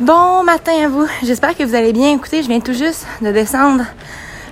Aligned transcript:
Bon 0.00 0.42
matin 0.42 0.72
à 0.84 0.88
vous. 0.88 1.06
J'espère 1.22 1.56
que 1.56 1.62
vous 1.62 1.76
allez 1.76 1.92
bien. 1.92 2.12
Écoutez, 2.14 2.42
je 2.42 2.48
viens 2.48 2.58
tout 2.58 2.72
juste 2.72 3.06
de 3.22 3.30
descendre 3.30 3.84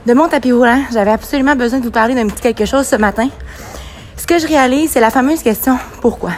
de 0.07 0.15
mon 0.15 0.29
tapis 0.29 0.53
roulant. 0.53 0.85
J'avais 0.93 1.11
absolument 1.11 1.57
besoin 1.57 1.81
de 1.81 1.85
vous 1.85 1.91
parler 1.91 2.15
d'un 2.15 2.29
petit 2.29 2.41
quelque 2.41 2.65
chose 2.65 2.87
ce 2.87 2.95
matin. 2.95 3.29
Ce 4.17 4.25
que 4.25 4.39
je 4.39 4.47
réalise, 4.47 4.93
c'est 4.93 5.01
la 5.01 5.11
fameuse 5.11 5.43
question 5.43 5.77
pourquoi? 6.01 6.31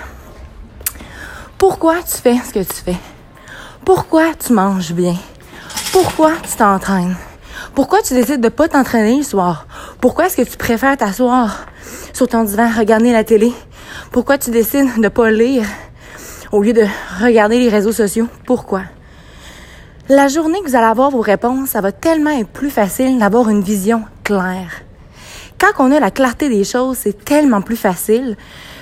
Pourquoi 1.58 1.96
tu 1.96 2.16
fais 2.16 2.36
ce 2.46 2.54
que 2.54 2.60
tu 2.60 2.80
fais? 2.82 2.96
Pourquoi 3.84 4.32
tu 4.42 4.54
manges 4.54 4.94
bien? 4.94 5.16
Pourquoi 5.92 6.32
tu 6.42 6.56
t'entraînes? 6.56 7.14
Pourquoi 7.74 8.00
tu 8.00 8.14
décides 8.14 8.40
de 8.40 8.48
pas 8.48 8.68
t'entraîner 8.68 9.18
le 9.18 9.22
soir? 9.22 9.66
Pourquoi 10.00 10.26
est-ce 10.26 10.38
que 10.38 10.48
tu 10.48 10.56
préfères 10.56 10.96
t'asseoir 10.96 11.66
sur 12.14 12.26
ton 12.26 12.44
divan, 12.44 12.70
regarder 12.74 13.12
la 13.12 13.22
télé? 13.22 13.52
Pourquoi 14.12 14.38
tu 14.38 14.50
décides 14.50 14.98
de 14.98 15.08
pas 15.08 15.30
lire 15.30 15.66
au 16.52 16.62
lieu 16.62 16.72
de 16.72 16.86
regarder 17.20 17.58
les 17.58 17.68
réseaux 17.68 17.92
sociaux? 17.92 18.28
Pourquoi? 18.46 18.80
La 20.10 20.28
journée 20.28 20.60
que 20.60 20.68
vous 20.68 20.76
allez 20.76 20.84
avoir 20.84 21.10
vos 21.10 21.22
réponses, 21.22 21.70
ça 21.70 21.80
va 21.80 21.90
tellement 21.90 22.30
être 22.30 22.50
plus 22.50 22.68
facile 22.68 23.18
d'avoir 23.18 23.48
une 23.48 23.62
vision 23.62 24.02
claire. 24.22 24.82
Quand 25.58 25.72
on 25.78 25.90
a 25.92 25.98
la 25.98 26.10
clarté 26.10 26.50
des 26.50 26.62
choses, 26.62 26.98
c'est 26.98 27.24
tellement 27.24 27.62
plus 27.62 27.76
facile 27.76 28.36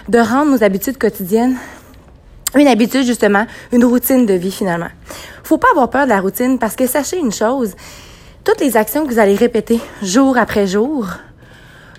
de 0.09 0.19
rendre 0.19 0.51
nos 0.51 0.65
habitudes 0.65 0.99
quotidiennes 0.99 1.57
une 2.55 2.67
habitude 2.67 3.05
justement, 3.05 3.47
une 3.71 3.85
routine 3.85 4.27
de 4.27 4.35
vie 4.35 4.51
finalement. 4.51 4.91
Faut 5.45 5.59
pas 5.59 5.69
avoir 5.71 5.91
peur 5.91 6.05
de 6.05 6.11
la 6.11 6.21
routine 6.21 6.59
parce 6.59 6.77
que 6.77 6.87
sachez 6.87 7.19
une 7.19 7.33
chose, 7.33 7.75
toutes 8.45 8.61
les 8.61 8.77
actions 8.77 9.07
que 9.07 9.13
vous 9.13 9.19
allez 9.21 9.37
répéter 9.37 9.81
jour 10.03 10.37
après 10.37 10.67
jour 10.67 11.07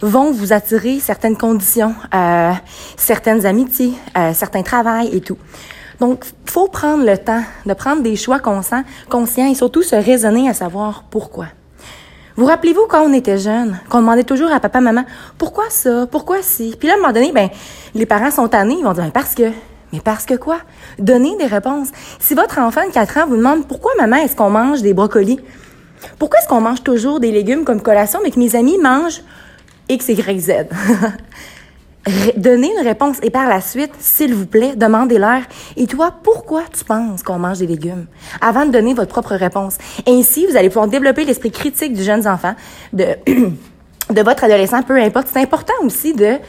vont 0.01 0.31
vous 0.31 0.51
attirer 0.51 0.99
certaines 0.99 1.37
conditions, 1.37 1.95
euh, 2.13 2.51
certaines 2.97 3.45
amitiés, 3.45 3.93
euh, 4.17 4.33
certains 4.33 4.63
travails 4.63 5.15
et 5.15 5.21
tout. 5.21 5.37
Donc, 6.03 6.25
faut 6.45 6.67
prendre 6.67 7.05
le 7.05 7.17
temps 7.17 7.43
de 7.65 7.73
prendre 7.73 8.03
des 8.03 8.17
choix 8.17 8.39
conscients, 8.39 8.83
et 9.49 9.55
surtout 9.55 9.83
se 9.83 9.95
raisonner 9.95 10.49
à 10.49 10.53
savoir 10.53 11.05
pourquoi. 11.09 11.45
Vous 12.35 12.43
rappelez-vous 12.45 12.87
quand 12.89 13.03
on 13.03 13.13
était 13.13 13.37
jeune, 13.37 13.79
qu'on 13.87 14.01
demandait 14.01 14.25
toujours 14.25 14.51
à 14.51 14.59
papa, 14.59 14.81
maman, 14.81 15.05
pourquoi 15.37 15.69
ça, 15.69 16.05
pourquoi 16.11 16.41
si? 16.41 16.75
Puis 16.77 16.89
là, 16.89 16.95
à 16.95 16.97
un 16.97 16.99
moment 16.99 17.13
donné, 17.13 17.31
ben, 17.31 17.47
les 17.95 18.05
parents 18.05 18.31
sont 18.31 18.49
tannés, 18.49 18.75
ils 18.79 18.83
vont 18.83 18.91
dire, 18.91 19.09
parce 19.13 19.33
que. 19.33 19.43
Mais 19.93 20.01
parce 20.03 20.25
que 20.25 20.33
quoi? 20.33 20.57
Donnez 20.99 21.37
des 21.37 21.45
réponses. 21.45 21.87
Si 22.19 22.33
votre 22.33 22.59
enfant 22.59 22.85
de 22.85 22.91
4 22.91 23.19
ans 23.19 23.27
vous 23.27 23.37
demande 23.37 23.65
pourquoi 23.65 23.93
maman 23.97 24.17
est-ce 24.17 24.35
qu'on 24.35 24.49
mange 24.49 24.81
des 24.81 24.93
brocolis? 24.93 25.39
Pourquoi 26.19 26.39
est-ce 26.39 26.49
qu'on 26.49 26.59
mange 26.59 26.83
toujours 26.83 27.21
des 27.21 27.31
légumes 27.31 27.63
comme 27.63 27.81
collation, 27.81 28.19
mais 28.21 28.31
que 28.31 28.39
mes 28.39 28.57
amis 28.57 28.77
mangent 28.77 29.21
X, 29.87 30.09
Y, 30.09 30.39
Z? 30.41 30.51
Donnez 32.35 32.71
une 32.77 32.85
réponse 32.85 33.17
et 33.23 33.29
par 33.29 33.47
la 33.47 33.61
suite, 33.61 33.91
s'il 33.99 34.33
vous 34.33 34.45
plaît, 34.45 34.75
demandez-leur. 34.75 35.41
Et 35.77 35.87
toi, 35.87 36.13
pourquoi 36.21 36.63
tu 36.71 36.83
penses 36.83 37.23
qu'on 37.23 37.39
mange 37.39 37.59
des 37.59 37.67
légumes? 37.67 38.07
Avant 38.41 38.65
de 38.65 38.71
donner 38.71 38.93
votre 38.93 39.11
propre 39.11 39.35
réponse. 39.35 39.77
Ainsi, 40.07 40.45
vous 40.45 40.57
allez 40.57 40.67
pouvoir 40.67 40.87
développer 40.87 41.23
l'esprit 41.23 41.51
critique 41.51 41.93
du 41.93 42.03
jeune 42.03 42.27
enfant, 42.27 42.55
de, 42.91 43.05
de 44.09 44.21
votre 44.21 44.43
adolescent, 44.43 44.83
peu 44.83 44.99
importe. 45.01 45.27
C'est 45.31 45.39
important 45.39 45.73
aussi 45.83 46.13
de 46.13 46.39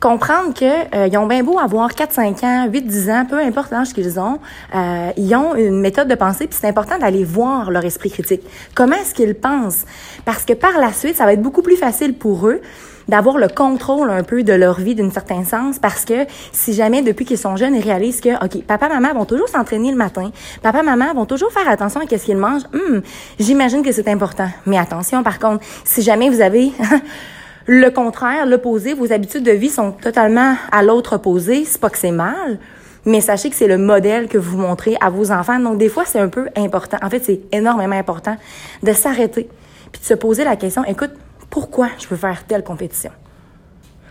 comprendre 0.00 0.52
que 0.52 0.94
euh, 0.94 1.18
ont 1.18 1.26
bien 1.26 1.42
beau 1.42 1.58
avoir 1.58 1.94
4, 1.94 2.12
5 2.12 2.44
ans, 2.44 2.68
8, 2.70 2.82
10 2.82 3.10
ans, 3.10 3.26
peu 3.26 3.38
importe 3.38 3.70
l'âge 3.70 3.94
qu'ils 3.94 4.20
ont, 4.20 4.38
euh, 4.74 5.10
ils 5.16 5.34
ont 5.34 5.54
une 5.54 5.80
méthode 5.80 6.08
de 6.08 6.14
pensée, 6.14 6.46
puis 6.46 6.58
c'est 6.60 6.68
important 6.68 6.98
d'aller 6.98 7.24
voir 7.24 7.70
leur 7.70 7.86
esprit 7.86 8.10
critique. 8.10 8.42
Comment 8.74 8.96
est-ce 8.96 9.14
qu'ils 9.14 9.34
pensent? 9.34 9.86
Parce 10.26 10.44
que 10.44 10.52
par 10.52 10.78
la 10.78 10.92
suite, 10.92 11.16
ça 11.16 11.24
va 11.24 11.32
être 11.32 11.40
beaucoup 11.40 11.62
plus 11.62 11.76
facile 11.76 12.12
pour 12.12 12.48
eux 12.48 12.60
d'avoir 13.08 13.38
le 13.38 13.48
contrôle 13.48 14.10
un 14.10 14.22
peu 14.22 14.42
de 14.42 14.52
leur 14.52 14.80
vie 14.80 14.94
d'une 14.94 15.10
certain 15.10 15.44
sens 15.44 15.78
parce 15.78 16.04
que 16.04 16.26
si 16.52 16.72
jamais 16.72 17.02
depuis 17.02 17.24
qu'ils 17.24 17.38
sont 17.38 17.56
jeunes 17.56 17.74
ils 17.74 17.82
réalisent 17.82 18.20
que 18.20 18.34
OK, 18.44 18.62
papa 18.64 18.88
maman 18.88 19.12
vont 19.14 19.24
toujours 19.24 19.48
s'entraîner 19.48 19.90
le 19.90 19.96
matin, 19.96 20.30
papa 20.62 20.82
maman 20.82 21.14
vont 21.14 21.26
toujours 21.26 21.52
faire 21.52 21.68
attention 21.68 22.00
à 22.00 22.18
ce 22.18 22.24
qu'ils 22.24 22.36
mangent, 22.36 22.64
hum, 22.72 23.02
j'imagine 23.38 23.82
que 23.82 23.92
c'est 23.92 24.08
important. 24.08 24.48
Mais 24.66 24.78
attention 24.78 25.22
par 25.22 25.38
contre, 25.38 25.64
si 25.84 26.02
jamais 26.02 26.30
vous 26.30 26.40
avez 26.40 26.72
le 27.66 27.88
contraire, 27.90 28.46
l'opposé, 28.46 28.94
vos 28.94 29.12
habitudes 29.12 29.44
de 29.44 29.52
vie 29.52 29.70
sont 29.70 29.92
totalement 29.92 30.54
à 30.70 30.82
l'autre 30.82 31.16
opposé, 31.16 31.64
c'est 31.64 31.80
pas 31.80 31.90
que 31.90 31.98
c'est 31.98 32.10
mal, 32.10 32.58
mais 33.04 33.20
sachez 33.20 33.50
que 33.50 33.56
c'est 33.56 33.66
le 33.66 33.78
modèle 33.78 34.28
que 34.28 34.38
vous 34.38 34.58
montrez 34.58 34.96
à 35.00 35.10
vos 35.10 35.30
enfants. 35.30 35.58
Donc 35.58 35.78
des 35.78 35.88
fois, 35.88 36.04
c'est 36.06 36.20
un 36.20 36.28
peu 36.28 36.48
important. 36.56 36.98
En 37.02 37.10
fait, 37.10 37.22
c'est 37.24 37.40
énormément 37.52 37.96
important 37.96 38.36
de 38.82 38.92
s'arrêter 38.92 39.48
puis 39.92 40.00
de 40.00 40.06
se 40.06 40.14
poser 40.14 40.42
la 40.42 40.56
question, 40.56 40.84
écoute, 40.84 41.12
pourquoi 41.54 41.86
je 42.00 42.08
veux 42.08 42.16
faire 42.16 42.44
telle 42.48 42.64
compétition? 42.64 43.12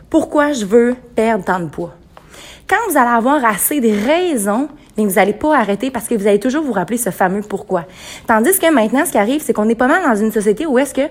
Pourquoi 0.09 0.53
je 0.53 0.63
veux 0.63 0.95
perdre 1.13 1.43
tant 1.43 1.59
de 1.59 1.65
poids? 1.65 1.93
Quand 2.69 2.77
vous 2.89 2.95
allez 2.95 3.09
avoir 3.09 3.43
assez 3.43 3.81
de 3.81 3.89
raisons, 3.89 4.69
mais 4.97 5.03
vous 5.05 5.15
n'allez 5.15 5.33
pas 5.33 5.57
arrêter 5.57 5.91
parce 5.91 6.07
que 6.07 6.15
vous 6.15 6.25
allez 6.25 6.39
toujours 6.39 6.63
vous 6.63 6.71
rappeler 6.71 6.97
ce 6.97 7.09
fameux 7.09 7.41
pourquoi. 7.41 7.83
Tandis 8.27 8.57
que 8.57 8.73
maintenant, 8.73 9.03
ce 9.05 9.11
qui 9.11 9.17
arrive, 9.17 9.41
c'est 9.41 9.51
qu'on 9.51 9.67
est 9.67 9.75
pas 9.75 9.89
mal 9.89 10.03
dans 10.03 10.15
une 10.15 10.31
société 10.31 10.65
où 10.65 10.79
est-ce 10.79 10.93
que 10.93 11.09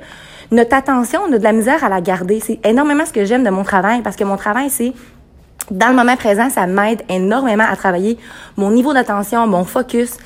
notre 0.50 0.74
attention, 0.74 1.20
on 1.28 1.32
a 1.34 1.36
de 1.36 1.44
la 1.44 1.52
misère 1.52 1.84
à 1.84 1.90
la 1.90 2.00
garder. 2.00 2.40
C'est 2.40 2.66
énormément 2.66 3.04
ce 3.04 3.12
que 3.12 3.26
j'aime 3.26 3.44
de 3.44 3.50
mon 3.50 3.62
travail 3.62 4.00
parce 4.00 4.16
que 4.16 4.24
mon 4.24 4.38
travail, 4.38 4.70
c'est 4.70 4.94
dans 5.70 5.88
le 5.88 5.94
moment 5.94 6.16
présent, 6.16 6.50
ça 6.50 6.66
m'aide 6.66 7.02
énormément 7.08 7.64
à 7.68 7.76
travailler 7.76 8.18
mon 8.56 8.70
niveau 8.70 8.92
d'attention, 8.92 9.46
mon 9.46 9.64
focus. 9.64 10.16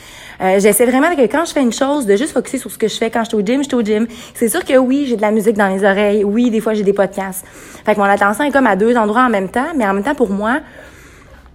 Euh, 0.41 0.61
j'essaie 0.61 0.85
vraiment 0.85 1.15
que 1.15 1.23
quand 1.23 1.45
je 1.45 1.53
fais 1.53 1.63
une 1.63 1.73
chose, 1.73 2.07
de 2.07 2.17
juste 2.17 2.33
focuser 2.33 2.59
sur 2.59 2.71
ce 2.71 2.79
que 2.79 2.89
je 2.89 2.97
fais. 2.97 3.11
Quand 3.11 3.25
je 3.25 3.29
suis 3.29 3.37
au 3.37 3.41
gym, 3.41 3.63
je 3.63 3.69
suis 3.69 3.75
au 3.75 3.83
gym. 3.83 4.07
C'est 4.35 4.49
sûr 4.49 4.65
que 4.65 4.77
oui, 4.77 5.07
j'ai 5.09 5.17
de 5.17 5.23
la 5.23 5.31
musique 5.31 5.57
dans 5.57 5.69
les 5.69 5.85
oreilles. 5.85 6.25
Oui, 6.25 6.51
des 6.51 6.61
fois, 6.61 6.75
j'ai 6.75 6.83
des 6.83 6.93
podcasts. 6.93 7.45
Fait 7.85 7.95
que 7.95 8.01
mon 8.01 8.05
attention 8.05 8.45
est 8.45 8.51
comme 8.51 8.67
à 8.67 8.77
deux 8.77 8.97
endroits 8.97 9.23
en 9.23 9.31
même 9.31 9.49
temps. 9.49 9.69
Mais 9.77 9.87
en 9.87 9.95
même 9.95 10.05
temps, 10.05 10.15
pour 10.15 10.31
moi, 10.31 10.61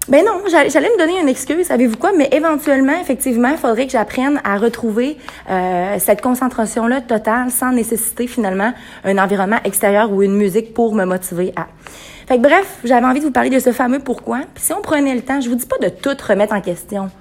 ben 0.07 0.25
non, 0.25 0.41
j'allais 0.49 0.89
me 0.89 0.97
donner 0.97 1.21
une 1.21 1.29
excuse, 1.29 1.67
savez-vous 1.67 1.95
quoi, 1.95 2.11
mais 2.17 2.27
éventuellement, 2.31 2.99
effectivement, 2.99 3.49
il 3.49 3.57
faudrait 3.57 3.85
que 3.85 3.91
j'apprenne 3.91 4.41
à 4.43 4.57
retrouver 4.57 5.15
euh, 5.47 5.97
cette 5.99 6.21
concentration-là 6.21 7.01
totale 7.01 7.51
sans 7.51 7.71
nécessiter 7.71 8.25
finalement 8.25 8.73
un 9.03 9.17
environnement 9.19 9.59
extérieur 9.63 10.11
ou 10.11 10.23
une 10.23 10.35
musique 10.35 10.73
pour 10.73 10.95
me 10.95 11.05
motiver 11.05 11.53
à. 11.55 11.67
Fait 12.27 12.37
que 12.37 12.41
bref, 12.41 12.79
j'avais 12.83 13.05
envie 13.05 13.19
de 13.19 13.25
vous 13.25 13.31
parler 13.31 13.51
de 13.51 13.59
ce 13.59 13.71
fameux 13.71 13.99
pourquoi. 13.99 14.39
Puis 14.55 14.63
si 14.63 14.73
on 14.73 14.81
prenait 14.81 15.13
le 15.13 15.21
temps, 15.21 15.39
je 15.39 15.49
vous 15.49 15.55
dis 15.55 15.67
pas 15.67 15.77
de 15.77 15.89
tout 15.89 16.17
remettre 16.27 16.55
en 16.55 16.61
question. 16.61 17.11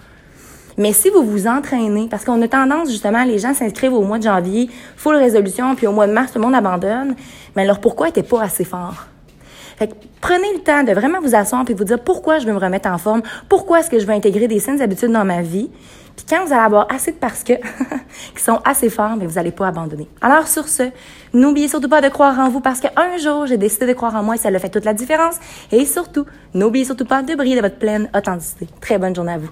Mais 0.79 0.95
si 0.95 1.11
vous 1.11 1.23
vous 1.23 1.47
entraînez, 1.47 2.09
parce 2.11 2.25
qu'on 2.25 2.41
a 2.41 2.49
tendance 2.49 2.89
justement, 2.89 3.25
les 3.25 3.39
gens 3.39 3.53
s'inscrivent 3.53 3.93
au 3.93 4.03
mois 4.03 4.19
de 4.19 4.23
janvier, 4.23 4.71
full 4.97 5.17
résolution, 5.17 5.75
puis 5.75 5.87
au 5.87 5.93
mois 5.93 6.07
de 6.07 6.13
mars, 6.13 6.33
tout 6.33 6.39
le 6.39 6.45
monde 6.45 6.55
abandonne, 6.55 7.15
mais 7.55 7.63
alors 7.63 7.81
pourquoi 7.81 8.09
était 8.09 8.23
pas 8.23 8.43
assez 8.43 8.65
fort? 8.65 9.07
Fait 9.81 9.89
que 9.89 9.95
prenez 10.21 10.53
le 10.53 10.61
temps 10.61 10.85
de 10.85 10.93
vraiment 10.93 11.23
vous 11.23 11.35
asseoir 11.35 11.65
et 11.67 11.73
vous 11.73 11.85
dire 11.85 11.99
pourquoi 11.99 12.39
je 12.39 12.45
veux 12.45 12.53
me 12.53 12.59
remettre 12.59 12.87
en 12.91 12.99
forme, 12.99 13.23
pourquoi 13.49 13.81
est-ce 13.81 13.89
que 13.89 13.99
je 13.99 14.05
veux 14.05 14.13
intégrer 14.13 14.47
des 14.47 14.61
saines 14.61 14.83
habitudes 14.83 15.11
dans 15.11 15.25
ma 15.25 15.41
vie. 15.41 15.71
Puis 16.17 16.27
quand 16.29 16.45
vous 16.45 16.53
allez 16.53 16.63
avoir 16.63 16.87
assez 16.93 17.13
de 17.13 17.17
parce 17.17 17.43
que 17.43 17.55
qui 18.35 18.43
sont 18.43 18.61
assez 18.67 18.91
forts, 18.91 19.17
mais 19.17 19.25
vous 19.25 19.37
n'allez 19.37 19.53
pas 19.53 19.69
abandonner. 19.69 20.07
Alors 20.21 20.49
sur 20.49 20.69
ce, 20.69 20.91
n'oubliez 21.33 21.67
surtout 21.67 21.89
pas 21.89 22.03
de 22.03 22.11
croire 22.11 22.39
en 22.41 22.51
vous 22.51 22.61
parce 22.61 22.81
qu'un 22.81 23.17
jour, 23.17 23.47
j'ai 23.47 23.57
décidé 23.57 23.87
de 23.87 23.95
croire 23.95 24.15
en 24.15 24.23
moi 24.23 24.35
et 24.35 24.39
ça 24.39 24.51
le 24.51 24.59
fait 24.59 24.69
toute 24.69 24.85
la 24.85 24.93
différence. 24.93 25.37
Et 25.73 25.87
surtout, 25.87 26.27
n'oubliez 26.53 26.85
surtout 26.85 27.07
pas 27.07 27.23
de 27.23 27.35
briller 27.35 27.57
de 27.57 27.63
votre 27.63 27.79
pleine 27.79 28.11
authenticité. 28.15 28.67
Très 28.83 28.99
bonne 28.99 29.15
journée 29.15 29.33
à 29.33 29.39
vous. 29.39 29.49